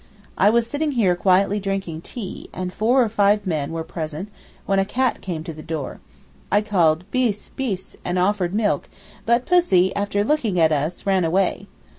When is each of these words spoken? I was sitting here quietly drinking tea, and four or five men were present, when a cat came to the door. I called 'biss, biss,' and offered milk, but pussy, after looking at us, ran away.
I 0.35 0.49
was 0.49 0.65
sitting 0.65 0.93
here 0.93 1.15
quietly 1.15 1.59
drinking 1.59 2.01
tea, 2.01 2.49
and 2.53 2.73
four 2.73 3.03
or 3.03 3.07
five 3.07 3.45
men 3.45 3.71
were 3.71 3.83
present, 3.83 4.29
when 4.65 4.79
a 4.79 4.83
cat 4.83 5.21
came 5.21 5.43
to 5.43 5.53
the 5.53 5.61
door. 5.61 5.99
I 6.51 6.61
called 6.61 7.03
'biss, 7.11 7.51
biss,' 7.55 7.95
and 8.03 8.17
offered 8.17 8.51
milk, 8.55 8.89
but 9.27 9.45
pussy, 9.45 9.95
after 9.95 10.23
looking 10.23 10.59
at 10.59 10.71
us, 10.71 11.05
ran 11.05 11.23
away. 11.23 11.67